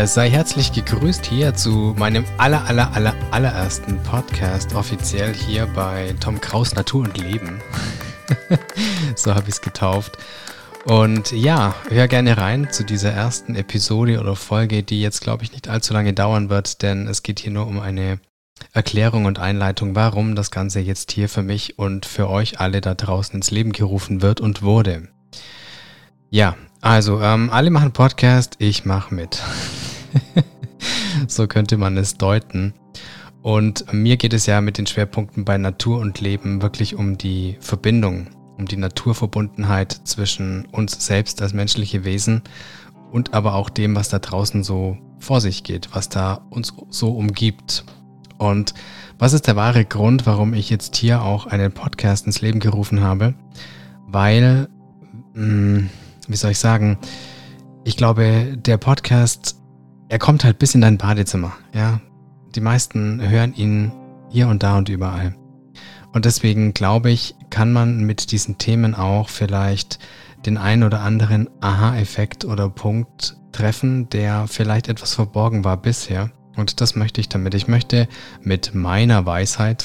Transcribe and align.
Ja, 0.00 0.06
sei 0.06 0.30
herzlich 0.30 0.72
gegrüßt 0.72 1.26
hier 1.26 1.54
zu 1.54 1.94
meinem 1.98 2.24
aller, 2.38 2.64
aller, 2.64 2.90
aller, 2.94 3.14
allerersten 3.32 4.02
Podcast, 4.02 4.74
offiziell 4.74 5.34
hier 5.34 5.66
bei 5.66 6.14
Tom 6.20 6.40
Kraus 6.40 6.74
Natur 6.74 7.04
und 7.04 7.18
Leben. 7.18 7.60
so 9.14 9.34
habe 9.34 9.50
ich 9.50 9.56
es 9.56 9.60
getauft. 9.60 10.16
Und 10.86 11.32
ja, 11.32 11.74
hör 11.90 12.08
gerne 12.08 12.38
rein 12.38 12.68
zu 12.70 12.82
dieser 12.82 13.12
ersten 13.12 13.54
Episode 13.54 14.20
oder 14.20 14.36
Folge, 14.36 14.82
die 14.82 15.02
jetzt, 15.02 15.20
glaube 15.20 15.44
ich, 15.44 15.52
nicht 15.52 15.68
allzu 15.68 15.92
lange 15.92 16.14
dauern 16.14 16.48
wird, 16.48 16.80
denn 16.80 17.06
es 17.06 17.22
geht 17.22 17.38
hier 17.38 17.52
nur 17.52 17.66
um 17.66 17.78
eine 17.78 18.20
Erklärung 18.72 19.26
und 19.26 19.38
Einleitung, 19.38 19.94
warum 19.96 20.34
das 20.34 20.50
Ganze 20.50 20.80
jetzt 20.80 21.12
hier 21.12 21.28
für 21.28 21.42
mich 21.42 21.78
und 21.78 22.06
für 22.06 22.30
euch 22.30 22.58
alle 22.58 22.80
da 22.80 22.94
draußen 22.94 23.34
ins 23.34 23.50
Leben 23.50 23.72
gerufen 23.72 24.22
wird 24.22 24.40
und 24.40 24.62
wurde. 24.62 25.08
Ja, 26.30 26.56
also, 26.80 27.20
ähm, 27.20 27.50
alle 27.50 27.68
machen 27.68 27.92
Podcast, 27.92 28.54
ich 28.60 28.86
mache 28.86 29.14
mit. 29.14 29.42
so 31.28 31.46
könnte 31.46 31.76
man 31.76 31.96
es 31.96 32.16
deuten. 32.16 32.74
Und 33.42 33.90
mir 33.92 34.16
geht 34.16 34.34
es 34.34 34.46
ja 34.46 34.60
mit 34.60 34.76
den 34.76 34.86
Schwerpunkten 34.86 35.44
bei 35.44 35.56
Natur 35.56 35.98
und 35.98 36.20
Leben 36.20 36.62
wirklich 36.62 36.94
um 36.94 37.16
die 37.16 37.56
Verbindung, 37.60 38.28
um 38.58 38.66
die 38.66 38.76
Naturverbundenheit 38.76 39.92
zwischen 40.04 40.66
uns 40.66 41.04
selbst 41.04 41.40
als 41.40 41.54
menschliche 41.54 42.04
Wesen 42.04 42.42
und 43.10 43.32
aber 43.32 43.54
auch 43.54 43.70
dem, 43.70 43.96
was 43.96 44.10
da 44.10 44.18
draußen 44.18 44.62
so 44.62 44.98
vor 45.18 45.40
sich 45.40 45.64
geht, 45.64 45.88
was 45.92 46.08
da 46.08 46.42
uns 46.50 46.74
so 46.90 47.10
umgibt. 47.10 47.84
Und 48.38 48.74
was 49.18 49.32
ist 49.32 49.46
der 49.46 49.56
wahre 49.56 49.84
Grund, 49.84 50.26
warum 50.26 50.54
ich 50.54 50.70
jetzt 50.70 50.96
hier 50.96 51.22
auch 51.22 51.46
einen 51.46 51.72
Podcast 51.72 52.26
ins 52.26 52.40
Leben 52.40 52.60
gerufen 52.60 53.00
habe? 53.02 53.34
Weil, 54.06 54.68
mh, 55.34 55.42
hm, 55.42 55.90
wie 56.28 56.36
soll 56.36 56.52
ich 56.52 56.58
sagen, 56.58 56.98
ich 57.84 57.96
glaube, 57.96 58.56
der 58.56 58.76
Podcast 58.76 59.59
er 60.10 60.18
kommt 60.18 60.44
halt 60.44 60.58
bis 60.58 60.74
in 60.74 60.80
dein 60.80 60.98
Badezimmer, 60.98 61.52
ja. 61.72 62.00
Die 62.56 62.60
meisten 62.60 63.20
hören 63.22 63.54
ihn 63.54 63.92
hier 64.28 64.48
und 64.48 64.64
da 64.64 64.76
und 64.76 64.88
überall. 64.88 65.36
Und 66.12 66.24
deswegen 66.24 66.74
glaube 66.74 67.12
ich, 67.12 67.36
kann 67.48 67.72
man 67.72 68.02
mit 68.02 68.32
diesen 68.32 68.58
Themen 68.58 68.96
auch 68.96 69.28
vielleicht 69.28 70.00
den 70.44 70.58
einen 70.58 70.82
oder 70.82 71.00
anderen 71.00 71.48
Aha-Effekt 71.60 72.44
oder 72.44 72.68
Punkt 72.68 73.36
treffen, 73.52 74.08
der 74.08 74.48
vielleicht 74.48 74.88
etwas 74.88 75.14
verborgen 75.14 75.62
war 75.62 75.76
bisher. 75.76 76.30
Und 76.56 76.80
das 76.80 76.96
möchte 76.96 77.20
ich 77.20 77.28
damit. 77.28 77.54
Ich 77.54 77.68
möchte 77.68 78.08
mit 78.42 78.74
meiner 78.74 79.24
Weisheit, 79.26 79.84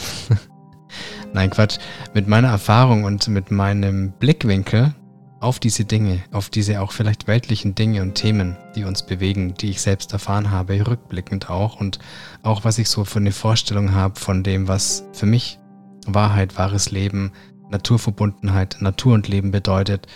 nein 1.34 1.52
Quatsch, 1.52 1.78
mit 2.16 2.28
meiner 2.28 2.48
Erfahrung 2.48 3.04
und 3.04 3.28
mit 3.28 3.52
meinem 3.52 4.14
Blickwinkel 4.14 4.96
auf 5.40 5.60
diese 5.60 5.86
Dinge, 5.86 6.24
auf 6.32 6.50
diese 6.50 6.82
auch 6.82 6.92
vielleicht 6.92 7.28
weltlichen 7.28 7.76
Dinge 7.76 8.02
und 8.02 8.16
Themen, 8.16 8.58
die 8.76 8.84
uns 8.84 9.06
bewegen, 9.06 9.54
die 9.54 9.70
ich 9.70 9.82
selbst 9.82 10.14
erfahren 10.14 10.50
habe, 10.52 10.88
rückblickend 10.88 11.50
auch 11.50 11.80
und 11.80 12.00
auch 12.42 12.64
was 12.64 12.78
ich 12.78 12.90
so 12.90 13.06
für 13.06 13.20
eine 13.20 13.32
Vorstellung 13.32 13.94
habe 13.94 14.20
von 14.20 14.44
dem, 14.44 14.68
was 14.68 15.04
für 15.14 15.26
mich 15.26 15.60
Wahrheit, 16.08 16.58
wahres 16.58 16.92
Leben, 16.92 17.32
Naturverbundenheit, 17.70 18.78
Natur 18.80 19.14
und 19.14 19.28
Leben 19.28 19.52
bedeutet, 19.52 20.08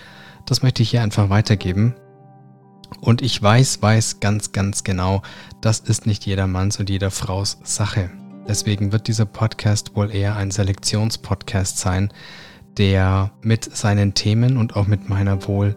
das 0.45 0.61
möchte 0.61 0.83
ich 0.83 0.91
hier 0.91 1.03
einfach 1.03 1.29
weitergeben. 1.29 1.95
Und 3.01 3.21
ich 3.21 3.41
weiß, 3.41 3.81
weiß 3.81 4.19
ganz, 4.19 4.51
ganz 4.51 4.83
genau, 4.83 5.21
das 5.61 5.79
ist 5.79 6.05
nicht 6.05 6.25
jedermanns 6.25 6.79
und 6.79 6.89
jeder 6.89 7.11
Fraus 7.11 7.59
Sache. 7.63 8.09
Deswegen 8.47 8.91
wird 8.91 9.07
dieser 9.07 9.25
Podcast 9.25 9.95
wohl 9.95 10.13
eher 10.13 10.35
ein 10.35 10.49
Selektionspodcast 10.49 11.77
sein, 11.77 12.11
der 12.79 13.31
mit 13.41 13.75
seinen 13.75 14.13
Themen 14.15 14.57
und 14.57 14.75
auch 14.75 14.87
mit 14.87 15.09
meiner 15.09 15.47
wohl 15.47 15.75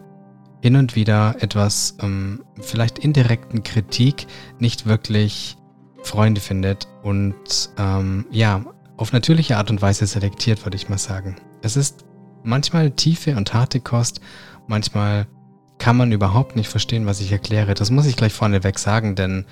hin 0.61 0.77
und 0.77 0.95
wieder 0.95 1.35
etwas 1.41 1.97
ähm, 2.01 2.43
vielleicht 2.61 2.97
indirekten 2.97 3.63
Kritik 3.63 4.25
nicht 4.59 4.85
wirklich 4.85 5.57
Freunde 6.03 6.39
findet 6.39 6.87
und 7.03 7.35
ähm, 7.77 8.25
ja, 8.31 8.63
auf 8.95 9.11
natürliche 9.11 9.57
Art 9.57 9.69
und 9.69 9.81
Weise 9.81 10.07
selektiert, 10.07 10.65
würde 10.65 10.77
ich 10.77 10.87
mal 10.87 10.97
sagen. 10.97 11.35
Es 11.61 11.75
ist 11.75 12.05
manchmal 12.43 12.91
tiefe 12.91 13.35
und 13.35 13.53
harte 13.53 13.81
Kost, 13.81 14.21
manchmal 14.67 15.27
kann 15.79 15.97
man 15.97 16.13
überhaupt 16.13 16.55
nicht 16.55 16.69
verstehen, 16.69 17.05
was 17.05 17.19
ich 17.19 17.31
erkläre. 17.33 17.73
Das 17.73 17.91
muss 17.91 18.05
ich 18.05 18.15
gleich 18.15 18.31
vorneweg 18.31 18.79
sagen, 18.79 19.15
denn 19.15 19.45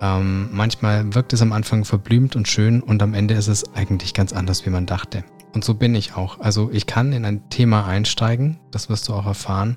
ähm, 0.00 0.48
manchmal 0.52 1.14
wirkt 1.14 1.32
es 1.32 1.42
am 1.42 1.52
Anfang 1.52 1.84
verblümt 1.84 2.34
und 2.34 2.48
schön 2.48 2.82
und 2.82 3.02
am 3.02 3.14
Ende 3.14 3.34
ist 3.34 3.48
es 3.48 3.72
eigentlich 3.74 4.14
ganz 4.14 4.32
anders, 4.32 4.66
wie 4.66 4.70
man 4.70 4.86
dachte. 4.86 5.22
Und 5.52 5.64
so 5.64 5.74
bin 5.74 5.94
ich 5.94 6.14
auch. 6.14 6.40
Also 6.40 6.70
ich 6.72 6.86
kann 6.86 7.12
in 7.12 7.24
ein 7.24 7.48
Thema 7.50 7.86
einsteigen, 7.86 8.60
das 8.70 8.88
wirst 8.88 9.08
du 9.08 9.14
auch 9.14 9.26
erfahren, 9.26 9.76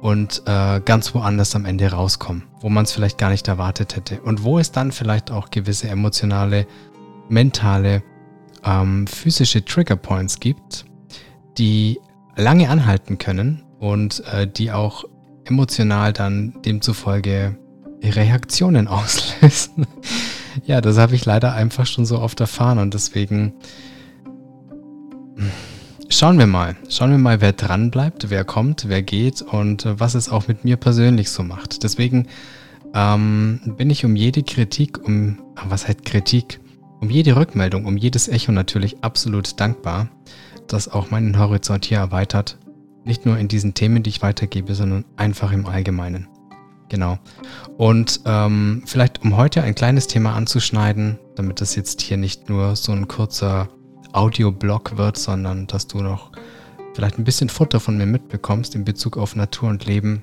und 0.00 0.42
äh, 0.46 0.80
ganz 0.84 1.14
woanders 1.14 1.54
am 1.54 1.64
Ende 1.64 1.88
rauskommen, 1.92 2.42
wo 2.60 2.68
man 2.68 2.84
es 2.84 2.92
vielleicht 2.92 3.18
gar 3.18 3.30
nicht 3.30 3.46
erwartet 3.46 3.94
hätte. 3.94 4.20
Und 4.20 4.42
wo 4.42 4.58
es 4.58 4.72
dann 4.72 4.90
vielleicht 4.90 5.30
auch 5.30 5.50
gewisse 5.50 5.88
emotionale, 5.88 6.66
mentale, 7.28 8.02
ähm, 8.64 9.06
physische 9.06 9.64
Triggerpoints 9.64 10.40
gibt, 10.40 10.86
die 11.56 12.00
lange 12.34 12.68
anhalten 12.68 13.18
können 13.18 13.62
und 13.78 14.24
äh, 14.26 14.48
die 14.48 14.72
auch 14.72 15.04
emotional 15.44 16.12
dann 16.12 16.60
demzufolge 16.64 17.56
Reaktionen 18.02 18.88
auslösen. 18.88 19.86
ja, 20.64 20.80
das 20.80 20.98
habe 20.98 21.14
ich 21.14 21.24
leider 21.24 21.54
einfach 21.54 21.86
schon 21.86 22.06
so 22.06 22.18
oft 22.18 22.40
erfahren 22.40 22.78
und 22.78 22.94
deswegen 22.94 23.54
Schauen 26.22 26.38
wir 26.38 26.46
mal. 26.46 26.76
Schauen 26.88 27.10
wir 27.10 27.18
mal, 27.18 27.40
wer 27.40 27.52
dran 27.52 27.90
bleibt, 27.90 28.30
wer 28.30 28.44
kommt, 28.44 28.88
wer 28.88 29.02
geht 29.02 29.42
und 29.42 29.84
äh, 29.84 29.98
was 29.98 30.14
es 30.14 30.28
auch 30.28 30.46
mit 30.46 30.64
mir 30.64 30.76
persönlich 30.76 31.30
so 31.30 31.42
macht. 31.42 31.82
Deswegen 31.82 32.28
ähm, 32.94 33.74
bin 33.76 33.90
ich 33.90 34.04
um 34.04 34.14
jede 34.14 34.44
Kritik, 34.44 35.04
um, 35.04 35.42
was 35.66 35.88
heißt 35.88 36.04
Kritik? 36.04 36.60
Um 37.00 37.10
jede 37.10 37.34
Rückmeldung, 37.34 37.86
um 37.86 37.96
jedes 37.96 38.28
Echo 38.28 38.52
natürlich 38.52 39.02
absolut 39.02 39.58
dankbar, 39.58 40.10
das 40.68 40.86
auch 40.86 41.10
meinen 41.10 41.40
Horizont 41.40 41.86
hier 41.86 41.98
erweitert. 41.98 42.56
Nicht 43.02 43.26
nur 43.26 43.36
in 43.36 43.48
diesen 43.48 43.74
Themen, 43.74 44.04
die 44.04 44.10
ich 44.10 44.22
weitergebe, 44.22 44.76
sondern 44.76 45.04
einfach 45.16 45.50
im 45.50 45.66
Allgemeinen. 45.66 46.28
Genau. 46.88 47.18
Und 47.78 48.20
ähm, 48.26 48.84
vielleicht 48.86 49.22
um 49.22 49.36
heute 49.36 49.64
ein 49.64 49.74
kleines 49.74 50.06
Thema 50.06 50.36
anzuschneiden, 50.36 51.18
damit 51.34 51.60
das 51.60 51.74
jetzt 51.74 52.00
hier 52.00 52.16
nicht 52.16 52.48
nur 52.48 52.76
so 52.76 52.92
ein 52.92 53.08
kurzer 53.08 53.70
Audioblog 54.12 54.96
wird, 54.96 55.16
sondern 55.16 55.66
dass 55.66 55.86
du 55.86 56.02
noch 56.02 56.30
vielleicht 56.94 57.18
ein 57.18 57.24
bisschen 57.24 57.48
Futter 57.48 57.80
von 57.80 57.96
mir 57.96 58.06
mitbekommst 58.06 58.74
in 58.74 58.84
Bezug 58.84 59.16
auf 59.16 59.36
Natur 59.36 59.68
und 59.68 59.86
Leben. 59.86 60.22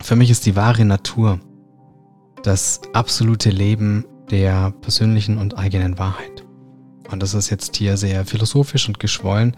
Für 0.00 0.16
mich 0.16 0.30
ist 0.30 0.46
die 0.46 0.56
wahre 0.56 0.84
Natur 0.84 1.40
das 2.42 2.80
absolute 2.92 3.50
Leben 3.50 4.04
der 4.30 4.70
persönlichen 4.80 5.38
und 5.38 5.58
eigenen 5.58 5.98
Wahrheit. 5.98 6.44
Und 7.10 7.22
das 7.22 7.34
ist 7.34 7.50
jetzt 7.50 7.76
hier 7.76 7.96
sehr 7.96 8.24
philosophisch 8.24 8.88
und 8.88 9.00
geschwollen, 9.00 9.56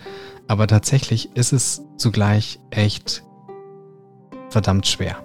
aber 0.48 0.66
tatsächlich 0.66 1.36
ist 1.36 1.52
es 1.52 1.82
zugleich 1.96 2.58
echt 2.70 3.22
verdammt 4.48 4.86
schwer. 4.86 5.22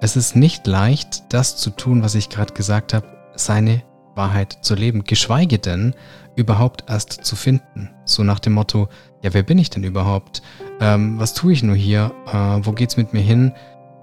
Es 0.00 0.16
ist 0.16 0.36
nicht 0.36 0.66
leicht, 0.66 1.22
das 1.32 1.56
zu 1.56 1.70
tun, 1.70 2.02
was 2.02 2.14
ich 2.14 2.28
gerade 2.28 2.52
gesagt 2.52 2.92
habe, 2.92 3.06
seine 3.36 3.82
Wahrheit 4.14 4.58
zu 4.62 4.74
leben, 4.74 5.04
geschweige 5.04 5.58
denn 5.58 5.94
überhaupt 6.36 6.84
erst 6.88 7.24
zu 7.24 7.36
finden. 7.36 7.90
So 8.04 8.22
nach 8.22 8.38
dem 8.38 8.54
Motto, 8.54 8.88
ja, 9.22 9.32
wer 9.34 9.42
bin 9.42 9.58
ich 9.58 9.70
denn 9.70 9.84
überhaupt? 9.84 10.42
Ähm, 10.80 11.18
was 11.18 11.34
tue 11.34 11.52
ich 11.52 11.62
nur 11.62 11.76
hier? 11.76 12.12
Äh, 12.26 12.66
wo 12.66 12.72
geht's 12.72 12.96
mit 12.96 13.12
mir 13.12 13.20
hin? 13.20 13.52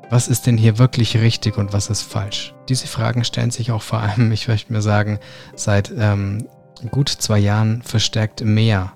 Was 0.10 0.28
ist 0.28 0.46
denn 0.46 0.58
hier 0.58 0.78
wirklich 0.78 1.18
richtig 1.18 1.58
und 1.58 1.74
was 1.74 1.90
ist 1.90 2.02
falsch? 2.02 2.54
Diese 2.68 2.88
Fragen 2.88 3.24
stellen 3.24 3.52
sich 3.52 3.72
auch 3.72 3.82
vor 3.82 4.00
allem, 4.00 4.32
ich 4.34 4.48
möchte 4.48 4.74
mir 4.74 4.82
sagen, 4.82 5.20
seit 5.56 5.94
ähm, 5.98 6.48
gut 6.90 7.10
zwei 7.10 7.40
Jahren 7.40 7.82
verstärkt 7.82 8.44
mehr 8.44 8.94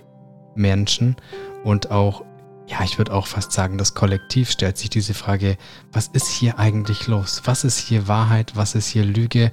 Menschen 0.56 1.16
und 1.64 1.92
auch, 1.92 2.24
ja, 2.68 2.84
ich 2.84 2.98
würde 2.98 3.14
auch 3.14 3.28
fast 3.28 3.52
sagen, 3.52 3.78
das 3.78 3.94
Kollektiv 3.94 4.50
stellt 4.50 4.78
sich 4.78 4.90
diese 4.90 5.14
Frage, 5.14 5.58
was 5.92 6.08
ist 6.08 6.30
hier 6.30 6.58
eigentlich 6.58 7.08
los? 7.08 7.42
Was 7.46 7.64
ist 7.64 7.78
hier 7.78 8.08
Wahrheit? 8.08 8.54
Was 8.56 8.74
ist 8.74 8.88
hier 8.88 9.06
Lüge? 9.06 9.52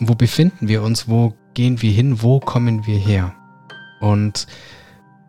Wo 0.00 0.14
befinden 0.14 0.68
wir 0.68 0.82
uns, 0.82 1.08
wo 1.08 1.34
gehen 1.54 1.80
wir 1.82 1.92
hin, 1.92 2.22
wo 2.22 2.40
kommen 2.40 2.86
wir 2.86 2.98
her? 2.98 3.34
Und 4.00 4.46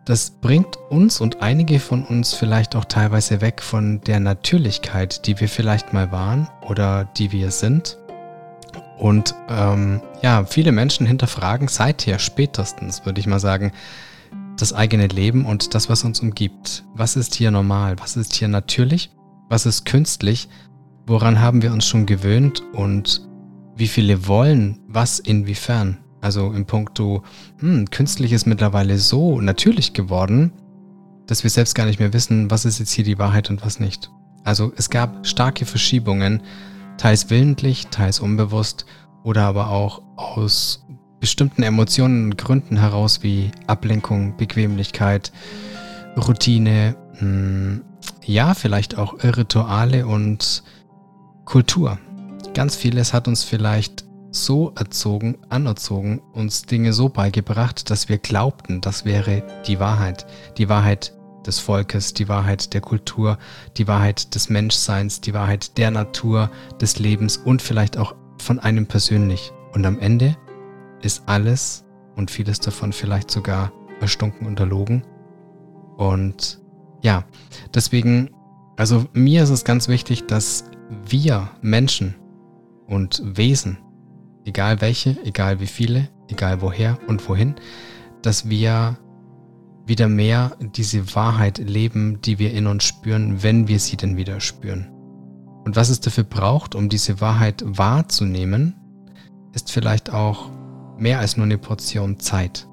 das 0.04 0.30
bringt 0.30 0.76
uns 0.88 1.20
und 1.20 1.42
einige 1.42 1.80
von 1.80 2.04
uns 2.04 2.32
vielleicht 2.32 2.76
auch 2.76 2.84
teilweise 2.84 3.40
weg 3.40 3.60
von 3.60 4.00
der 4.02 4.20
Natürlichkeit, 4.20 5.26
die 5.26 5.40
wir 5.40 5.48
vielleicht 5.48 5.92
mal 5.92 6.12
waren 6.12 6.48
oder 6.62 7.04
die 7.04 7.32
wir 7.32 7.50
sind. 7.50 7.98
Und 8.98 9.34
ähm, 9.48 10.00
ja, 10.22 10.44
viele 10.44 10.70
Menschen 10.70 11.06
hinterfragen 11.06 11.68
seither 11.68 12.18
spätestens, 12.18 13.04
würde 13.04 13.20
ich 13.20 13.26
mal 13.26 13.40
sagen, 13.40 13.72
das 14.56 14.72
eigene 14.72 15.08
Leben 15.08 15.44
und 15.44 15.74
das, 15.74 15.90
was 15.90 16.04
uns 16.04 16.20
umgibt. 16.20 16.84
Was 16.94 17.16
ist 17.16 17.34
hier 17.34 17.50
normal? 17.50 17.98
Was 17.98 18.16
ist 18.16 18.34
hier 18.34 18.48
natürlich? 18.48 19.10
Was 19.48 19.66
ist 19.66 19.84
künstlich? 19.84 20.48
Woran 21.06 21.40
haben 21.40 21.62
wir 21.62 21.72
uns 21.72 21.84
schon 21.84 22.06
gewöhnt? 22.06 22.62
Und 22.72 23.25
wie 23.76 23.88
viele 23.88 24.26
wollen 24.26 24.80
was 24.88 25.18
inwiefern. 25.18 25.98
Also 26.20 26.52
im 26.52 26.66
Punkto, 26.66 27.22
hm, 27.58 27.90
künstlich 27.90 28.32
ist 28.32 28.46
mittlerweile 28.46 28.98
so 28.98 29.40
natürlich 29.40 29.92
geworden, 29.92 30.52
dass 31.26 31.42
wir 31.42 31.50
selbst 31.50 31.74
gar 31.74 31.86
nicht 31.86 32.00
mehr 32.00 32.12
wissen, 32.12 32.50
was 32.50 32.64
ist 32.64 32.78
jetzt 32.78 32.92
hier 32.92 33.04
die 33.04 33.18
Wahrheit 33.18 33.50
und 33.50 33.64
was 33.64 33.78
nicht. 33.78 34.10
Also 34.44 34.72
es 34.76 34.90
gab 34.90 35.26
starke 35.26 35.66
Verschiebungen 35.66 36.42
teils 36.96 37.30
willentlich, 37.30 37.88
teils 37.88 38.20
unbewusst 38.20 38.86
oder 39.22 39.42
aber 39.42 39.70
auch 39.70 40.02
aus 40.16 40.84
bestimmten 41.20 41.62
Emotionen 41.62 42.26
und 42.26 42.38
Gründen 42.38 42.78
heraus 42.78 43.22
wie 43.22 43.50
Ablenkung, 43.66 44.36
Bequemlichkeit, 44.36 45.32
Routine, 46.16 46.96
mh, 47.14 47.20
hm, 47.20 47.84
ja, 48.24 48.54
vielleicht 48.54 48.98
auch 48.98 49.22
Rituale 49.22 50.06
und 50.06 50.62
Kultur. 51.44 51.98
Ganz 52.56 52.74
vieles 52.74 53.12
hat 53.12 53.28
uns 53.28 53.44
vielleicht 53.44 54.06
so 54.30 54.72
erzogen, 54.76 55.36
anerzogen, 55.50 56.20
uns 56.32 56.62
Dinge 56.62 56.94
so 56.94 57.10
beigebracht, 57.10 57.90
dass 57.90 58.08
wir 58.08 58.16
glaubten, 58.16 58.80
das 58.80 59.04
wäre 59.04 59.42
die 59.66 59.78
Wahrheit. 59.78 60.26
Die 60.56 60.70
Wahrheit 60.70 61.12
des 61.46 61.58
Volkes, 61.58 62.14
die 62.14 62.30
Wahrheit 62.30 62.72
der 62.72 62.80
Kultur, 62.80 63.36
die 63.76 63.86
Wahrheit 63.86 64.34
des 64.34 64.48
Menschseins, 64.48 65.20
die 65.20 65.34
Wahrheit 65.34 65.76
der 65.76 65.90
Natur, 65.90 66.50
des 66.80 66.98
Lebens 66.98 67.36
und 67.36 67.60
vielleicht 67.60 67.98
auch 67.98 68.14
von 68.40 68.58
einem 68.58 68.86
persönlich. 68.86 69.52
Und 69.74 69.84
am 69.84 69.98
Ende 69.98 70.34
ist 71.02 71.24
alles 71.26 71.84
und 72.14 72.30
vieles 72.30 72.58
davon 72.58 72.94
vielleicht 72.94 73.30
sogar 73.30 73.70
erstunken 74.00 74.46
und 74.46 74.58
erlogen. 74.58 75.04
Und 75.98 76.62
ja, 77.02 77.22
deswegen, 77.74 78.30
also 78.78 79.04
mir 79.12 79.42
ist 79.42 79.50
es 79.50 79.62
ganz 79.62 79.88
wichtig, 79.88 80.24
dass 80.26 80.64
wir 81.04 81.50
Menschen 81.60 82.14
und 82.86 83.22
Wesen, 83.24 83.78
egal 84.44 84.80
welche, 84.80 85.16
egal 85.24 85.60
wie 85.60 85.66
viele, 85.66 86.08
egal 86.28 86.60
woher 86.60 86.98
und 87.06 87.28
wohin, 87.28 87.54
dass 88.22 88.48
wir 88.48 88.98
wieder 89.86 90.08
mehr 90.08 90.56
diese 90.60 91.14
Wahrheit 91.14 91.58
leben, 91.58 92.20
die 92.20 92.38
wir 92.38 92.52
in 92.52 92.66
uns 92.66 92.84
spüren, 92.84 93.42
wenn 93.42 93.68
wir 93.68 93.78
sie 93.78 93.96
denn 93.96 94.16
wieder 94.16 94.40
spüren. 94.40 94.90
Und 95.64 95.76
was 95.76 95.88
es 95.88 96.00
dafür 96.00 96.24
braucht, 96.24 96.74
um 96.74 96.88
diese 96.88 97.20
Wahrheit 97.20 97.62
wahrzunehmen, 97.66 98.74
ist 99.52 99.70
vielleicht 99.70 100.12
auch 100.12 100.50
mehr 100.98 101.20
als 101.20 101.36
nur 101.36 101.44
eine 101.44 101.58
Portion 101.58 102.18
Zeit. 102.18 102.68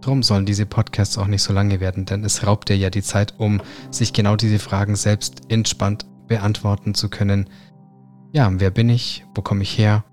Drum 0.00 0.22
sollen 0.22 0.46
diese 0.46 0.66
Podcasts 0.66 1.18
auch 1.18 1.26
nicht 1.26 1.42
so 1.42 1.52
lange 1.52 1.80
werden, 1.80 2.04
denn 2.04 2.24
es 2.24 2.46
raubt 2.46 2.68
dir 2.68 2.76
ja 2.76 2.90
die 2.90 3.02
Zeit, 3.02 3.34
um 3.38 3.60
sich 3.90 4.12
genau 4.12 4.36
diese 4.36 4.58
Fragen 4.58 4.96
selbst 4.96 5.42
entspannt 5.48 6.06
beantworten 6.28 6.94
zu 6.94 7.08
können. 7.08 7.48
Ja, 8.32 8.50
wer 8.54 8.70
bin 8.70 8.90
ich? 8.90 9.24
Wo 9.34 9.42
komme 9.42 9.62
ich 9.62 9.78
her? 9.78 10.04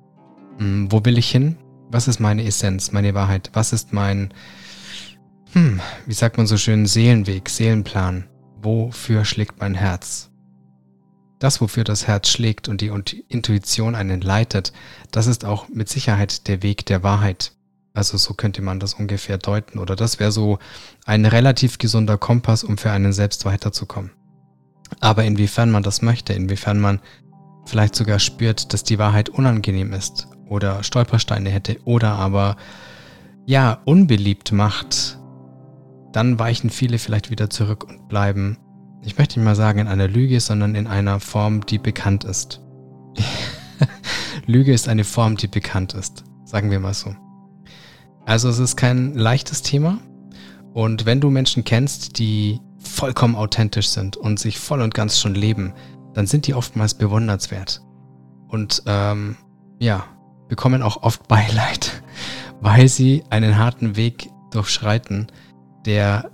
Hm, 0.58 0.92
wo 0.92 1.04
will 1.04 1.18
ich 1.18 1.30
hin? 1.30 1.58
Was 1.90 2.08
ist 2.08 2.20
meine 2.20 2.46
Essenz, 2.46 2.92
meine 2.92 3.14
Wahrheit? 3.14 3.50
Was 3.54 3.74
ist 3.74 3.92
mein, 3.94 4.34
hm, 5.52 5.82
wie 6.06 6.14
sagt 6.14 6.38
man 6.38 6.48
so 6.48 6.58
schön, 6.58 6.86
Seelenweg, 6.86 7.50
Seelenplan? 7.50 8.26
Wofür 8.62 9.26
schlägt 9.26 9.60
mein 9.60 9.76
Herz? 9.76 10.32
Das, 11.40 11.60
wofür 11.60 11.84
das 11.84 12.08
Herz 12.08 12.30
schlägt 12.30 12.70
und 12.70 12.80
die 12.80 12.92
Intuition 13.28 13.96
einen 13.96 14.22
leitet, 14.22 14.72
das 15.12 15.28
ist 15.28 15.44
auch 15.44 15.68
mit 15.68 15.90
Sicherheit 15.90 16.48
der 16.48 16.64
Weg 16.64 16.86
der 16.86 17.04
Wahrheit. 17.04 17.52
Also 17.94 18.18
so 18.18 18.34
könnte 18.34 18.62
man 18.62 18.80
das 18.80 18.94
ungefähr 18.94 19.38
deuten. 19.38 19.78
Oder 19.80 19.96
das 19.96 20.20
wäre 20.20 20.32
so 20.32 20.60
ein 21.06 21.26
relativ 21.26 21.78
gesunder 21.78 22.18
Kompass, 22.18 22.64
um 22.64 22.78
für 22.78 22.92
einen 22.92 23.14
selbst 23.14 23.46
weiterzukommen. 23.46 24.12
Aber 25.00 25.24
inwiefern 25.24 25.72
man 25.72 25.84
das 25.84 26.02
möchte, 26.02 26.34
inwiefern 26.34 26.80
man 26.80 27.00
vielleicht 27.66 27.96
sogar 27.96 28.20
spürt, 28.20 28.74
dass 28.74 28.84
die 28.84 29.00
Wahrheit 29.00 29.30
unangenehm 29.30 29.94
ist 29.94 30.28
oder 30.48 30.84
Stolpersteine 30.84 31.50
hätte 31.50 31.80
oder 31.86 32.14
aber 32.14 32.56
ja 33.46 33.80
unbeliebt 33.86 34.52
macht, 34.52 35.20
dann 36.12 36.40
weichen 36.40 36.70
viele 36.70 36.98
vielleicht 36.98 37.30
wieder 37.30 37.50
zurück 37.50 37.84
und 37.84 38.08
bleiben, 38.08 38.58
ich 39.04 39.18
möchte 39.18 39.40
nicht 39.40 39.46
mal 39.46 39.56
sagen 39.56 39.80
in 39.80 39.88
einer 39.88 40.08
Lüge, 40.08 40.40
sondern 40.40 40.76
in 40.76 40.88
einer 40.88 41.20
Form, 41.20 41.66
die 41.66 41.78
bekannt 41.78 42.24
ist. 42.24 42.62
Lüge 44.46 44.74
ist 44.74 44.88
eine 44.88 45.04
Form, 45.04 45.38
die 45.38 45.48
bekannt 45.48 45.94
ist, 45.94 46.24
sagen 46.46 46.72
wir 46.72 46.80
mal 46.80 46.94
so. 46.94 47.16
Also 48.26 48.50
es 48.50 48.60
ist 48.60 48.76
kein 48.76 49.14
leichtes 49.14 49.62
Thema. 49.62 50.00
Und 50.74 51.06
wenn 51.06 51.22
du 51.22 51.30
Menschen 51.30 51.64
kennst, 51.64 52.18
die 52.20 52.60
vollkommen 52.80 53.36
authentisch 53.36 53.90
sind 53.90 54.18
und 54.18 54.40
sich 54.40 54.60
voll 54.60 54.82
und 54.82 54.94
ganz 54.94 55.20
schon 55.20 55.36
leben, 55.36 55.74
dann 56.16 56.26
sind 56.26 56.48
die 56.48 56.56
oftmals 56.56 56.96
bewundernswert. 56.96 57.82
Und 58.48 58.82
ähm, 58.88 59.38
ja, 59.80 60.06
bekommen 60.48 60.82
auch 60.82 61.04
oft 61.04 61.28
Beileid, 61.28 62.02
weil 62.62 62.88
sie 62.88 63.24
einen 63.30 63.58
harten 63.58 63.96
Weg 63.96 64.30
durchschreiten, 64.52 65.28
der 65.86 66.32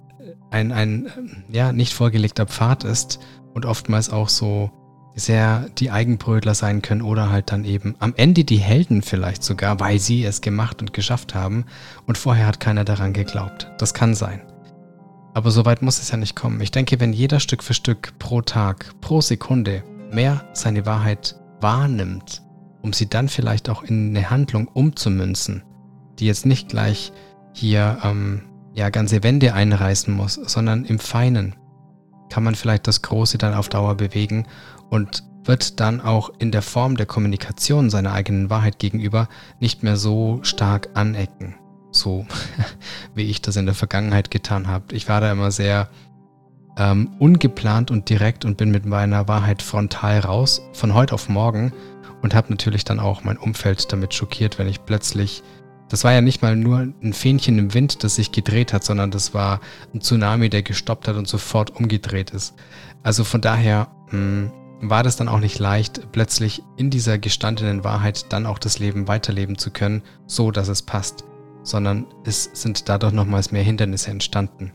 ein, 0.52 0.72
ein 0.72 1.44
ja, 1.50 1.74
nicht 1.74 1.94
vorgelegter 1.94 2.46
Pfad 2.46 2.84
ist 2.84 3.20
und 3.54 3.66
oftmals 3.66 4.10
auch 4.10 4.30
so 4.30 4.72
sehr 5.16 5.68
die 5.78 5.92
Eigenbrötler 5.92 6.56
sein 6.56 6.82
können 6.82 7.02
oder 7.02 7.30
halt 7.30 7.52
dann 7.52 7.66
eben 7.66 7.96
am 8.00 8.14
Ende 8.16 8.46
die 8.46 8.58
Helden 8.58 9.02
vielleicht 9.02 9.44
sogar, 9.44 9.80
weil 9.80 10.00
sie 10.00 10.24
es 10.24 10.40
gemacht 10.42 10.82
und 10.82 10.94
geschafft 10.94 11.36
haben 11.36 11.66
und 12.06 12.18
vorher 12.18 12.48
hat 12.48 12.60
keiner 12.60 12.86
daran 12.86 13.12
geglaubt. 13.12 13.70
Das 13.78 13.94
kann 13.94 14.14
sein. 14.14 14.42
Aber 15.34 15.52
so 15.52 15.66
weit 15.66 15.82
muss 15.82 16.00
es 16.00 16.12
ja 16.12 16.18
nicht 16.18 16.36
kommen. 16.36 16.60
Ich 16.62 16.72
denke, 16.72 17.00
wenn 17.00 17.14
jeder 17.14 17.40
Stück 17.40 17.64
für 17.64 17.74
Stück 17.74 18.14
pro 18.20 18.42
Tag, 18.42 18.94
pro 19.02 19.22
Sekunde 19.22 19.84
mehr 20.12 20.46
seine 20.54 20.86
Wahrheit 20.86 21.40
wahrnimmt, 21.62 22.42
um 22.82 22.94
sie 22.94 23.08
dann 23.08 23.30
vielleicht 23.30 23.70
auch 23.70 23.84
in 23.84 24.10
eine 24.10 24.30
Handlung 24.30 24.68
umzumünzen, 24.68 25.64
die 26.20 26.26
jetzt 26.26 26.46
nicht 26.46 26.70
gleich 26.70 27.14
hier 27.54 28.00
ähm, 28.04 28.44
ja 28.74 28.90
ganze 28.90 29.24
Wände 29.24 29.54
einreißen 29.54 30.14
muss, 30.14 30.34
sondern 30.34 30.86
im 30.86 31.00
Feinen 31.00 31.56
kann 32.30 32.44
man 32.44 32.56
vielleicht 32.56 32.88
das 32.88 33.02
Große 33.02 33.38
dann 33.38 33.54
auf 33.54 33.70
Dauer 33.70 33.96
bewegen 33.96 34.48
und 34.90 35.24
wird 35.44 35.80
dann 35.80 36.02
auch 36.02 36.32
in 36.40 36.52
der 36.52 36.62
Form 36.62 36.96
der 36.96 37.06
Kommunikation 37.06 37.90
seiner 37.90 38.14
eigenen 38.14 38.50
Wahrheit 38.50 38.80
gegenüber 38.80 39.28
nicht 39.60 39.84
mehr 39.84 39.98
so 39.98 40.40
stark 40.44 40.90
anecken. 40.94 41.56
So 41.92 42.26
wie 43.16 43.24
ich 43.24 43.42
das 43.42 43.56
in 43.56 43.66
der 43.66 43.76
Vergangenheit 43.76 44.32
getan 44.32 44.68
habe. 44.68 44.96
Ich 44.96 45.08
war 45.08 45.22
da 45.22 45.32
immer 45.32 45.52
sehr 45.52 45.90
ähm, 46.78 47.12
ungeplant 47.20 47.92
und 47.92 48.10
direkt 48.10 48.46
und 48.46 48.58
bin 48.58 48.72
mit 48.72 48.86
meiner 48.86 49.28
Wahrheit 49.28 49.62
frontal 49.62 50.20
raus, 50.20 50.62
von 50.74 50.94
heute 50.94 51.14
auf 51.14 51.30
morgen 51.30 51.74
und 52.22 52.34
habe 52.34 52.50
natürlich 52.50 52.86
dann 52.86 53.00
auch 53.00 53.24
mein 53.24 53.38
Umfeld 53.38 53.92
damit 53.92 54.14
schockiert, 54.14 54.58
wenn 54.58 54.68
ich 54.68 54.86
plötzlich 54.86 55.44
das 55.92 56.06
war 56.06 56.14
ja 56.14 56.22
nicht 56.22 56.42
mal 56.42 56.56
nur 56.56 56.80
ein 56.80 57.12
Fähnchen 57.12 57.60
im 57.60 57.74
Wind, 57.74 58.06
das 58.06 58.16
sich 58.16 58.32
gedreht 58.32 58.72
hat, 58.72 58.86
sondern 58.86 59.12
das 59.12 59.34
war 59.34 59.60
ein 59.94 60.00
Tsunami, 60.00 60.50
der 60.50 60.64
gestoppt 60.64 61.10
hat 61.10 61.18
und 61.18 61.28
sofort 61.28 61.76
umgedreht 61.76 62.30
ist. 62.30 62.54
Also 63.04 63.26
von 63.26 63.42
daher 63.42 63.90
mh, 64.10 64.12
hm, 64.12 64.52
war 64.90 65.04
das 65.04 65.18
dann 65.18 65.28
auch 65.28 65.42
nicht 65.42 65.60
leicht, 65.60 66.14
plötzlich 66.14 66.64
in 66.78 66.92
dieser 66.92 67.18
gestandenen 67.18 67.84
Wahrheit 67.84 68.32
dann 68.32 68.46
auch 68.46 68.58
das 68.58 68.80
Leben 68.80 69.10
weiterleben 69.10 69.58
zu 69.58 69.70
können, 69.70 70.02
so 70.28 70.50
dass 70.52 70.70
es 70.70 70.82
passt, 70.82 71.26
sondern 71.64 72.06
es 72.26 72.50
sind 72.54 72.90
dadurch 72.90 73.14
nochmals 73.14 73.52
mehr 73.52 73.64
Hindernisse 73.64 74.12
entstanden. 74.12 74.72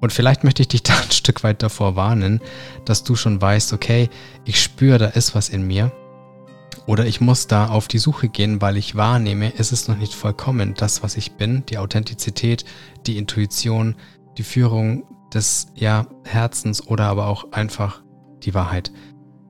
Und 0.00 0.12
vielleicht 0.12 0.44
möchte 0.44 0.62
ich 0.62 0.68
dich 0.68 0.82
da 0.84 0.94
ein 0.94 1.10
Stück 1.10 1.42
weit 1.42 1.62
davor 1.62 1.96
warnen, 1.96 2.40
dass 2.84 3.04
du 3.04 3.16
schon 3.16 3.40
weißt, 3.40 3.72
okay, 3.72 4.08
ich 4.44 4.62
spüre, 4.62 4.98
da 4.98 5.06
ist 5.06 5.34
was 5.34 5.48
in 5.48 5.66
mir. 5.66 5.92
Oder 6.86 7.06
ich 7.06 7.20
muss 7.20 7.48
da 7.48 7.68
auf 7.68 7.88
die 7.88 7.98
Suche 7.98 8.28
gehen, 8.28 8.60
weil 8.60 8.76
ich 8.76 8.94
wahrnehme, 8.94 9.52
es 9.58 9.72
ist 9.72 9.88
noch 9.88 9.96
nicht 9.96 10.14
vollkommen 10.14 10.74
das, 10.74 11.02
was 11.02 11.16
ich 11.16 11.32
bin, 11.32 11.64
die 11.66 11.78
Authentizität, 11.78 12.64
die 13.06 13.18
Intuition, 13.18 13.96
die 14.38 14.44
Führung 14.44 15.04
des 15.34 15.66
ja, 15.74 16.06
Herzens 16.24 16.86
oder 16.86 17.06
aber 17.06 17.26
auch 17.26 17.50
einfach 17.50 18.02
die 18.44 18.54
Wahrheit 18.54 18.92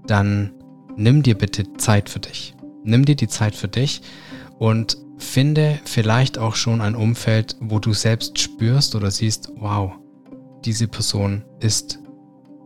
dann 0.06 0.52
nimm 0.96 1.22
dir 1.22 1.36
bitte 1.36 1.72
Zeit 1.74 2.08
für 2.08 2.20
dich. 2.20 2.54
Nimm 2.84 3.04
dir 3.04 3.16
die 3.16 3.28
Zeit 3.28 3.54
für 3.54 3.68
dich 3.68 4.02
und 4.58 4.96
finde 5.18 5.80
vielleicht 5.84 6.38
auch 6.38 6.54
schon 6.54 6.80
ein 6.80 6.94
Umfeld, 6.94 7.56
wo 7.60 7.78
du 7.78 7.92
selbst 7.92 8.38
spürst 8.38 8.94
oder 8.94 9.10
siehst, 9.10 9.50
wow, 9.56 9.92
diese 10.64 10.88
Person 10.88 11.44
ist 11.60 11.98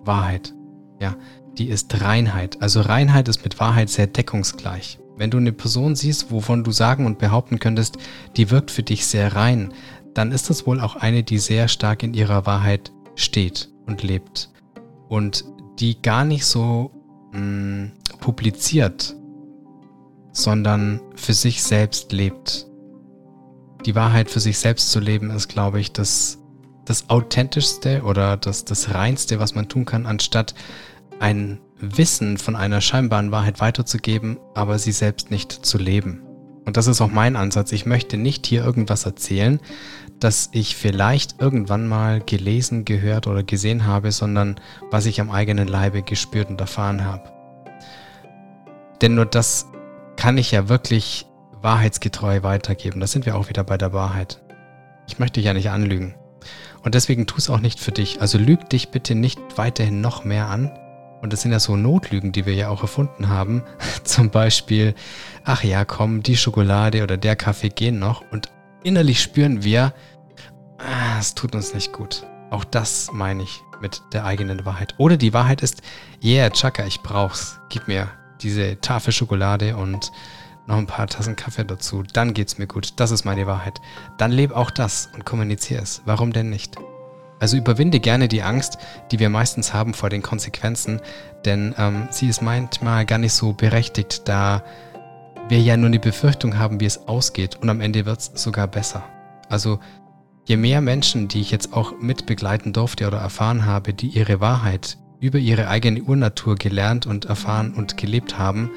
Wahrheit. 0.04 0.54
Ja, 1.00 1.16
die 1.58 1.68
ist 1.68 2.00
Reinheit. 2.00 2.60
Also 2.60 2.80
Reinheit 2.80 3.28
ist 3.28 3.44
mit 3.44 3.60
Wahrheit 3.60 3.90
sehr 3.90 4.06
deckungsgleich. 4.06 4.98
Wenn 5.16 5.30
du 5.30 5.38
eine 5.38 5.52
Person 5.52 5.96
siehst, 5.96 6.30
wovon 6.30 6.64
du 6.64 6.72
sagen 6.72 7.04
und 7.04 7.18
behaupten 7.18 7.58
könntest, 7.58 7.98
die 8.36 8.50
wirkt 8.50 8.70
für 8.70 8.82
dich 8.82 9.06
sehr 9.06 9.36
rein, 9.36 9.72
dann 10.14 10.32
ist 10.32 10.50
das 10.50 10.66
wohl 10.66 10.80
auch 10.80 10.96
eine, 10.96 11.22
die 11.22 11.38
sehr 11.38 11.68
stark 11.68 12.02
in 12.02 12.14
ihrer 12.14 12.46
Wahrheit 12.46 12.92
steht 13.14 13.68
und 13.86 14.02
lebt. 14.02 14.50
Und 15.08 15.44
die 15.78 16.00
gar 16.00 16.24
nicht 16.24 16.46
so 16.46 16.90
mh, 17.32 17.40
mm, 17.40 17.92
publiziert, 18.20 19.16
sondern 20.32 21.00
für 21.14 21.34
sich 21.34 21.62
selbst 21.62 22.12
lebt. 22.12 22.66
Die 23.86 23.94
Wahrheit 23.94 24.30
für 24.30 24.40
sich 24.40 24.58
selbst 24.58 24.90
zu 24.90 25.00
leben 25.00 25.30
ist, 25.30 25.48
glaube 25.48 25.80
ich, 25.80 25.92
das, 25.92 26.38
das 26.84 27.08
authentischste 27.08 28.02
oder 28.02 28.36
das, 28.36 28.64
das 28.64 28.94
reinste, 28.94 29.40
was 29.40 29.54
man 29.54 29.68
tun 29.68 29.84
kann, 29.84 30.06
anstatt 30.06 30.54
ein 31.18 31.60
Wissen 31.80 32.36
von 32.36 32.56
einer 32.56 32.80
scheinbaren 32.80 33.32
Wahrheit 33.32 33.60
weiterzugeben, 33.60 34.38
aber 34.54 34.78
sie 34.78 34.92
selbst 34.92 35.30
nicht 35.30 35.52
zu 35.52 35.78
leben. 35.78 36.22
Und 36.66 36.76
das 36.76 36.86
ist 36.86 37.00
auch 37.00 37.10
mein 37.10 37.36
Ansatz. 37.36 37.72
Ich 37.72 37.86
möchte 37.86 38.16
nicht 38.16 38.46
hier 38.46 38.62
irgendwas 38.62 39.06
erzählen, 39.06 39.60
das 40.20 40.50
ich 40.52 40.76
vielleicht 40.76 41.40
irgendwann 41.40 41.88
mal 41.88 42.20
gelesen, 42.20 42.84
gehört 42.84 43.26
oder 43.26 43.42
gesehen 43.42 43.86
habe, 43.86 44.12
sondern 44.12 44.60
was 44.90 45.06
ich 45.06 45.20
am 45.20 45.30
eigenen 45.30 45.68
Leibe 45.68 46.02
gespürt 46.02 46.50
und 46.50 46.60
erfahren 46.60 47.04
habe. 47.04 47.32
Denn 49.00 49.14
nur 49.14 49.24
das 49.24 49.69
kann 50.20 50.36
ich 50.36 50.50
ja 50.50 50.68
wirklich 50.68 51.24
wahrheitsgetreu 51.62 52.42
weitergeben. 52.42 53.00
Da 53.00 53.06
sind 53.06 53.24
wir 53.24 53.36
auch 53.36 53.48
wieder 53.48 53.64
bei 53.64 53.78
der 53.78 53.94
Wahrheit. 53.94 54.42
Ich 55.08 55.18
möchte 55.18 55.40
dich 55.40 55.46
ja 55.46 55.54
nicht 55.54 55.70
anlügen. 55.70 56.14
Und 56.82 56.94
deswegen 56.94 57.26
tu 57.26 57.38
es 57.38 57.48
auch 57.48 57.60
nicht 57.60 57.80
für 57.80 57.90
dich. 57.90 58.20
Also 58.20 58.36
lüg 58.36 58.68
dich 58.68 58.90
bitte 58.90 59.14
nicht 59.14 59.40
weiterhin 59.56 60.02
noch 60.02 60.22
mehr 60.24 60.48
an. 60.48 60.70
Und 61.22 61.32
das 61.32 61.40
sind 61.40 61.52
ja 61.52 61.58
so 61.58 61.74
Notlügen, 61.74 62.32
die 62.32 62.44
wir 62.44 62.52
ja 62.52 62.68
auch 62.68 62.82
erfunden 62.82 63.30
haben. 63.30 63.62
Zum 64.04 64.28
Beispiel, 64.28 64.94
ach 65.46 65.64
ja, 65.64 65.86
komm, 65.86 66.22
die 66.22 66.36
Schokolade 66.36 67.02
oder 67.02 67.16
der 67.16 67.34
Kaffee 67.34 67.70
gehen 67.70 67.98
noch. 67.98 68.22
Und 68.30 68.50
innerlich 68.84 69.22
spüren 69.22 69.64
wir, 69.64 69.94
ah, 70.76 71.18
es 71.18 71.34
tut 71.34 71.54
uns 71.54 71.72
nicht 71.72 71.94
gut. 71.94 72.26
Auch 72.50 72.64
das 72.64 73.08
meine 73.14 73.42
ich 73.42 73.62
mit 73.80 74.02
der 74.12 74.26
eigenen 74.26 74.66
Wahrheit. 74.66 74.96
Oder 74.98 75.16
die 75.16 75.32
Wahrheit 75.32 75.62
ist, 75.62 75.80
yeah, 76.22 76.50
Chaka, 76.50 76.84
ich 76.84 77.00
brauch's. 77.00 77.58
Gib 77.70 77.88
mir 77.88 78.19
diese 78.42 78.80
Tafel 78.80 79.12
Schokolade 79.12 79.76
und 79.76 80.12
noch 80.66 80.76
ein 80.76 80.86
paar 80.86 81.06
Tassen 81.06 81.36
Kaffee 81.36 81.64
dazu. 81.64 82.02
Dann 82.12 82.34
geht's 82.34 82.58
mir 82.58 82.66
gut. 82.66 82.94
Das 82.96 83.10
ist 83.10 83.24
meine 83.24 83.46
Wahrheit. 83.46 83.80
Dann 84.18 84.30
lebe 84.30 84.56
auch 84.56 84.70
das 84.70 85.10
und 85.14 85.24
kommuniziere 85.24 85.82
es. 85.82 86.02
Warum 86.04 86.32
denn 86.32 86.50
nicht? 86.50 86.76
Also 87.40 87.56
überwinde 87.56 88.00
gerne 88.00 88.28
die 88.28 88.42
Angst, 88.42 88.78
die 89.10 89.18
wir 89.18 89.30
meistens 89.30 89.72
haben 89.72 89.94
vor 89.94 90.10
den 90.10 90.22
Konsequenzen, 90.22 91.00
denn 91.46 91.74
ähm, 91.78 92.06
sie 92.10 92.28
ist 92.28 92.42
manchmal 92.42 93.06
gar 93.06 93.16
nicht 93.16 93.32
so 93.32 93.54
berechtigt, 93.54 94.28
da 94.28 94.62
wir 95.48 95.58
ja 95.58 95.76
nur 95.78 95.86
eine 95.86 95.98
Befürchtung 95.98 96.58
haben, 96.58 96.80
wie 96.80 96.84
es 96.84 97.08
ausgeht 97.08 97.56
und 97.56 97.70
am 97.70 97.80
Ende 97.80 98.04
wird 98.04 98.20
es 98.20 98.30
sogar 98.34 98.68
besser. 98.68 99.02
Also 99.48 99.80
je 100.46 100.58
mehr 100.58 100.82
Menschen, 100.82 101.28
die 101.28 101.40
ich 101.40 101.50
jetzt 101.50 101.72
auch 101.72 101.98
mitbegleiten 101.98 102.74
durfte 102.74 103.06
oder 103.06 103.18
erfahren 103.18 103.64
habe, 103.64 103.94
die 103.94 104.08
ihre 104.08 104.40
Wahrheit 104.40 104.98
über 105.20 105.38
ihre 105.38 105.68
eigene 105.68 106.02
Urnatur 106.02 106.56
gelernt 106.56 107.06
und 107.06 107.26
erfahren 107.26 107.74
und 107.74 107.96
gelebt 107.96 108.38
haben, 108.38 108.70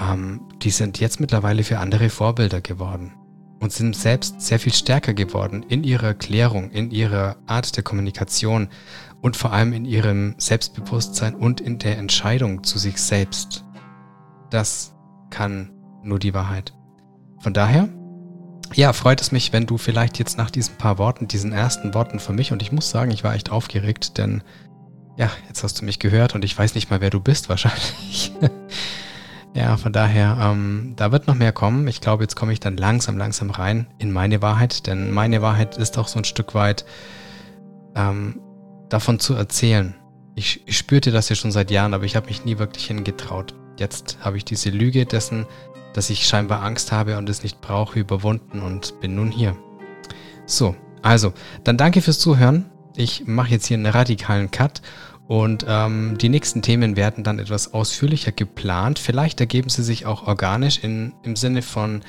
ähm, 0.00 0.42
die 0.62 0.70
sind 0.70 1.00
jetzt 1.00 1.20
mittlerweile 1.20 1.64
für 1.64 1.78
andere 1.78 2.10
Vorbilder 2.10 2.60
geworden 2.60 3.12
und 3.60 3.72
sind 3.72 3.96
selbst 3.96 4.40
sehr 4.40 4.58
viel 4.58 4.72
stärker 4.72 5.14
geworden 5.14 5.64
in 5.68 5.84
ihrer 5.84 6.08
Erklärung, 6.08 6.70
in 6.70 6.90
ihrer 6.90 7.36
Art 7.46 7.76
der 7.76 7.84
Kommunikation 7.84 8.68
und 9.20 9.36
vor 9.36 9.52
allem 9.52 9.72
in 9.72 9.84
ihrem 9.84 10.34
Selbstbewusstsein 10.36 11.34
und 11.34 11.60
in 11.60 11.78
der 11.78 11.96
Entscheidung 11.96 12.64
zu 12.64 12.78
sich 12.78 12.98
selbst. 12.98 13.64
Das 14.50 14.94
kann 15.30 15.70
nur 16.02 16.18
die 16.18 16.34
Wahrheit. 16.34 16.74
Von 17.38 17.54
daher, 17.54 17.88
ja, 18.74 18.92
freut 18.92 19.20
es 19.20 19.32
mich, 19.32 19.52
wenn 19.52 19.66
du 19.66 19.78
vielleicht 19.78 20.18
jetzt 20.18 20.38
nach 20.38 20.50
diesen 20.50 20.76
paar 20.76 20.98
Worten, 20.98 21.28
diesen 21.28 21.52
ersten 21.52 21.94
Worten 21.94 22.18
für 22.18 22.32
mich, 22.32 22.52
und 22.52 22.62
ich 22.62 22.72
muss 22.72 22.90
sagen, 22.90 23.10
ich 23.10 23.22
war 23.22 23.34
echt 23.34 23.50
aufgeregt, 23.50 24.18
denn 24.18 24.42
ja, 25.16 25.30
jetzt 25.48 25.62
hast 25.62 25.80
du 25.80 25.84
mich 25.84 25.98
gehört 25.98 26.34
und 26.34 26.44
ich 26.44 26.56
weiß 26.56 26.74
nicht 26.74 26.90
mal, 26.90 27.00
wer 27.00 27.10
du 27.10 27.20
bist 27.20 27.48
wahrscheinlich. 27.48 28.32
Ja, 29.54 29.76
von 29.76 29.92
daher, 29.92 30.38
ähm, 30.40 30.94
da 30.96 31.12
wird 31.12 31.26
noch 31.26 31.34
mehr 31.34 31.52
kommen. 31.52 31.86
Ich 31.86 32.00
glaube, 32.00 32.24
jetzt 32.24 32.36
komme 32.36 32.54
ich 32.54 32.60
dann 32.60 32.78
langsam, 32.78 33.18
langsam 33.18 33.50
rein 33.50 33.86
in 33.98 34.10
meine 34.10 34.40
Wahrheit, 34.40 34.86
denn 34.86 35.10
meine 35.10 35.42
Wahrheit 35.42 35.76
ist 35.76 35.98
auch 35.98 36.08
so 36.08 36.18
ein 36.18 36.24
Stück 36.24 36.54
weit 36.54 36.86
ähm, 37.94 38.40
davon 38.88 39.20
zu 39.20 39.34
erzählen. 39.34 39.94
Ich, 40.34 40.66
ich 40.66 40.78
spürte 40.78 41.10
das 41.10 41.28
ja 41.28 41.36
schon 41.36 41.52
seit 41.52 41.70
Jahren, 41.70 41.92
aber 41.92 42.04
ich 42.04 42.16
habe 42.16 42.28
mich 42.28 42.46
nie 42.46 42.58
wirklich 42.58 42.86
hingetraut. 42.86 43.54
Jetzt 43.78 44.18
habe 44.20 44.38
ich 44.38 44.46
diese 44.46 44.70
Lüge 44.70 45.04
dessen, 45.04 45.44
dass 45.92 46.08
ich 46.08 46.26
scheinbar 46.26 46.62
Angst 46.62 46.90
habe 46.90 47.18
und 47.18 47.28
es 47.28 47.42
nicht 47.42 47.60
brauche, 47.60 48.00
überwunden 48.00 48.62
und 48.62 48.98
bin 49.00 49.14
nun 49.14 49.30
hier. 49.30 49.54
So, 50.46 50.74
also, 51.02 51.34
dann 51.64 51.76
danke 51.76 52.00
fürs 52.00 52.18
Zuhören. 52.18 52.71
Ich 52.96 53.26
mache 53.26 53.50
jetzt 53.50 53.66
hier 53.66 53.76
einen 53.76 53.86
radikalen 53.86 54.50
Cut 54.50 54.82
und 55.28 55.64
ähm, 55.68 56.18
die 56.18 56.28
nächsten 56.28 56.62
Themen 56.62 56.96
werden 56.96 57.24
dann 57.24 57.38
etwas 57.38 57.72
ausführlicher 57.72 58.32
geplant. 58.32 58.98
Vielleicht 58.98 59.40
ergeben 59.40 59.68
sie 59.68 59.82
sich 59.82 60.04
auch 60.04 60.26
organisch 60.26 60.80
in, 60.82 61.14
im 61.22 61.36
Sinne 61.36 61.62
von 61.62 62.02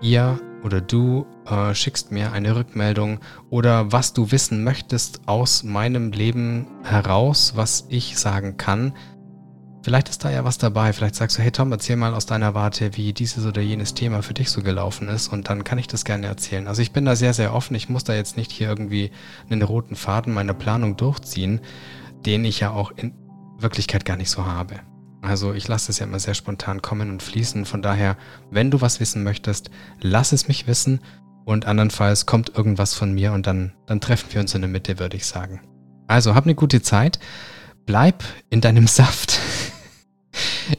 ihr 0.00 0.40
oder 0.64 0.80
du 0.80 1.26
äh, 1.46 1.74
schickst 1.74 2.10
mir 2.10 2.32
eine 2.32 2.56
Rückmeldung 2.56 3.20
oder 3.50 3.92
was 3.92 4.12
du 4.12 4.32
wissen 4.32 4.64
möchtest 4.64 5.20
aus 5.26 5.62
meinem 5.62 6.10
Leben 6.10 6.66
heraus, 6.82 7.52
was 7.54 7.86
ich 7.88 8.18
sagen 8.18 8.56
kann. 8.56 8.94
Vielleicht 9.86 10.08
ist 10.08 10.24
da 10.24 10.30
ja 10.30 10.44
was 10.44 10.58
dabei. 10.58 10.92
Vielleicht 10.92 11.14
sagst 11.14 11.38
du, 11.38 11.42
hey 11.42 11.52
Tom, 11.52 11.70
erzähl 11.70 11.96
mal 11.96 12.12
aus 12.12 12.26
deiner 12.26 12.54
Warte, 12.54 12.96
wie 12.96 13.12
dieses 13.12 13.46
oder 13.46 13.62
jenes 13.62 13.94
Thema 13.94 14.22
für 14.22 14.34
dich 14.34 14.50
so 14.50 14.62
gelaufen 14.62 15.08
ist. 15.08 15.28
Und 15.28 15.48
dann 15.48 15.64
kann 15.64 15.78
ich 15.78 15.86
das 15.86 16.04
gerne 16.04 16.26
erzählen. 16.26 16.66
Also 16.66 16.82
ich 16.82 16.92
bin 16.92 17.04
da 17.04 17.14
sehr, 17.14 17.32
sehr 17.32 17.54
offen. 17.54 17.76
Ich 17.76 17.88
muss 17.88 18.04
da 18.04 18.12
jetzt 18.12 18.36
nicht 18.36 18.50
hier 18.50 18.68
irgendwie 18.68 19.12
einen 19.48 19.62
roten 19.62 19.94
Faden 19.94 20.34
meiner 20.34 20.54
Planung 20.54 20.96
durchziehen 20.96 21.60
den 22.26 22.44
ich 22.44 22.60
ja 22.60 22.70
auch 22.70 22.90
in 22.90 23.12
Wirklichkeit 23.58 24.04
gar 24.04 24.16
nicht 24.16 24.30
so 24.30 24.44
habe. 24.44 24.80
Also 25.22 25.54
ich 25.54 25.66
lasse 25.66 25.90
es 25.90 25.98
ja 25.98 26.06
immer 26.06 26.18
sehr 26.18 26.34
spontan 26.34 26.82
kommen 26.82 27.10
und 27.10 27.22
fließen. 27.22 27.64
Von 27.64 27.82
daher, 27.82 28.16
wenn 28.50 28.70
du 28.70 28.80
was 28.80 29.00
wissen 29.00 29.22
möchtest, 29.22 29.70
lass 30.00 30.32
es 30.32 30.48
mich 30.48 30.66
wissen 30.66 31.00
und 31.44 31.66
andernfalls 31.66 32.26
kommt 32.26 32.56
irgendwas 32.56 32.94
von 32.94 33.12
mir 33.12 33.32
und 33.32 33.46
dann, 33.46 33.72
dann 33.86 34.00
treffen 34.00 34.32
wir 34.32 34.40
uns 34.40 34.54
in 34.54 34.60
der 34.60 34.70
Mitte, 34.70 34.98
würde 34.98 35.16
ich 35.16 35.26
sagen. 35.26 35.60
Also 36.06 36.34
hab 36.34 36.44
eine 36.44 36.54
gute 36.54 36.82
Zeit, 36.82 37.18
bleib 37.86 38.22
in 38.50 38.60
deinem 38.60 38.86
Saft, 38.86 39.40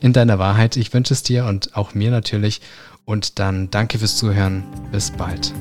in 0.02 0.14
deiner 0.14 0.40
Wahrheit. 0.40 0.78
Ich 0.78 0.94
wünsche 0.94 1.14
es 1.14 1.24
dir 1.24 1.46
und 1.46 1.76
auch 1.76 1.94
mir 1.94 2.12
natürlich. 2.12 2.62
Und 3.06 3.40
dann 3.40 3.72
danke 3.72 4.00
fürs 4.00 4.18
Zuhören. 4.18 4.64
Bis 4.92 5.12
bald. 5.12 5.54